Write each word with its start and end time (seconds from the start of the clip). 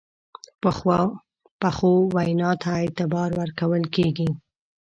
پخو 1.61 1.91
وینا 2.15 2.51
ته 2.61 2.69
اعتبار 2.81 3.29
ورکول 3.39 3.83
کېږي 3.95 4.29